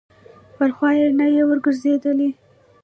پر 0.55 0.69
خوا 0.75 0.89
یې 0.97 1.07
نه 1.19 1.25
یې 1.33 1.43
ورګرځېدل. 1.45 2.19